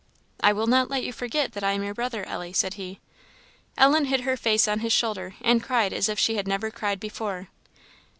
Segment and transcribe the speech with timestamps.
[0.41, 2.99] "I will not let you forget that I am your brother, Ellie," said he.
[3.77, 6.99] Ellen hid her face on his shoulder, and cried as if she had never cried
[6.99, 7.49] before.